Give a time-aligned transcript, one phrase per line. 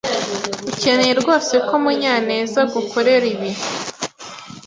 [0.71, 3.51] Ukeneye rwose ko Munyanezagukorera ibi?